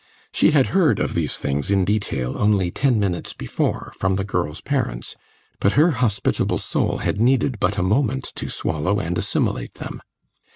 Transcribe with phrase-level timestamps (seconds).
[0.31, 4.59] She had heard of these things in detail only ten minutes before, from the girl's
[4.59, 5.15] parents,
[5.59, 10.01] but her hospitable soul had needed but a moment to swallow and assimilate them.